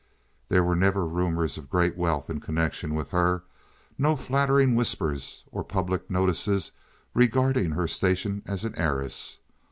There 0.47 0.63
were 0.63 0.75
never 0.75 1.05
rumors 1.05 1.59
of 1.59 1.69
great 1.69 1.95
wealth 1.95 2.27
in 2.27 2.39
connection 2.39 2.95
with 2.95 3.11
her—no 3.11 4.15
flattering 4.15 4.73
whispers 4.73 5.43
or 5.51 5.63
public 5.63 6.09
notices 6.09 6.71
regarding 7.13 7.73
her 7.73 7.87
station 7.87 8.41
as 8.47 8.65
an 8.65 8.73
heiress. 8.79 9.37